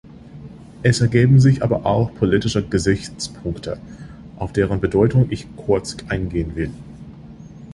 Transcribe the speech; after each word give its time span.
Es 0.81 0.99
ergeben 0.99 1.39
sich 1.39 1.61
aber 1.63 1.85
auch 1.85 2.11
politische 2.15 2.63
Gesichtspunkte, 2.67 3.79
auf 4.35 4.51
deren 4.51 4.81
Bedeutung 4.81 5.27
ich 5.29 5.45
kurz 5.55 5.95
eingehen 6.09 6.55
will. 6.55 6.71